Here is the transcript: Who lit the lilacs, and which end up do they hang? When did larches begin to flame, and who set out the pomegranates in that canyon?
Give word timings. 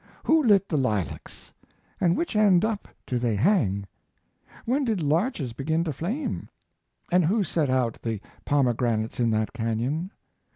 Who 0.23 0.41
lit 0.41 0.67
the 0.67 0.77
lilacs, 0.79 1.53
and 1.99 2.17
which 2.17 2.35
end 2.35 2.65
up 2.65 2.87
do 3.05 3.19
they 3.19 3.35
hang? 3.35 3.85
When 4.65 4.83
did 4.83 5.03
larches 5.03 5.53
begin 5.53 5.83
to 5.83 5.93
flame, 5.93 6.49
and 7.11 7.23
who 7.25 7.43
set 7.43 7.69
out 7.69 8.01
the 8.01 8.19
pomegranates 8.43 9.19
in 9.19 9.29
that 9.29 9.53
canyon? 9.53 10.09